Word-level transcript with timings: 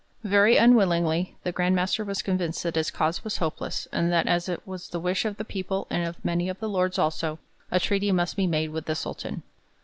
Very 0.23 0.57
unwillingly 0.57 1.35
the 1.43 1.51
Grand 1.51 1.75
Master 1.75 2.03
was 2.03 2.23
convinced 2.23 2.63
that 2.63 2.73
his 2.73 2.89
cause 2.89 3.23
was 3.23 3.37
hopeless 3.37 3.87
and 3.91 4.11
that, 4.11 4.25
as 4.25 4.49
it 4.49 4.59
was 4.65 4.89
the 4.89 4.99
wish 4.99 5.25
of 5.25 5.37
the 5.37 5.45
people 5.45 5.85
and 5.91 6.07
of 6.07 6.25
many 6.25 6.49
of 6.49 6.59
the 6.59 6.67
lords 6.67 6.97
also, 6.97 7.37
a 7.69 7.79
treaty 7.79 8.11
must 8.11 8.35
be 8.35 8.47
made 8.47 8.71
with 8.71 8.85
the 8.87 8.95
Sultan. 8.95 9.43